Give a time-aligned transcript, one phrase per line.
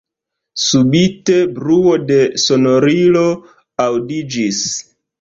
[0.63, 2.19] Subite bruo de
[2.49, 3.25] sonorilo
[3.89, 4.69] aŭdiĝis.